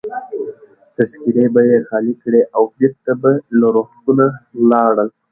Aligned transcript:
تذکیرې 0.95 1.45
به 1.53 1.61
يې 1.69 1.77
خالي 1.87 2.13
کړې 2.23 2.41
او 2.55 2.63
بیرته 2.77 3.11
به 3.21 3.31
له 3.59 3.67
روغتونه 3.75 4.25
ولاړل. 4.61 5.09